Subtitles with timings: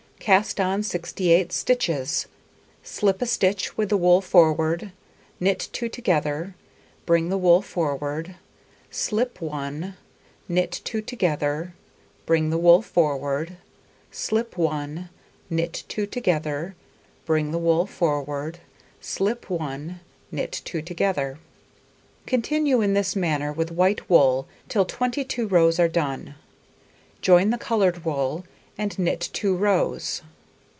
[0.21, 2.27] Cast on 68 stitches,
[2.83, 4.91] slip a stitch with the wool forward,
[5.39, 6.53] knit 2 together,
[7.07, 8.35] bring the wool forward,
[8.91, 9.95] slip 1,
[10.47, 11.73] knit 2 together,
[12.27, 13.57] bring the wool forward,
[14.11, 15.09] slip 1,
[15.49, 16.75] knit 2 together,
[17.25, 18.59] bring the wool forward,
[19.01, 19.99] slip 1,
[20.31, 21.39] knit 2 together.
[22.27, 26.35] Continue in this manner with white wool till 22 rows are done.
[27.23, 28.45] Join the coloured wool
[28.77, 30.21] and knit 2 rows.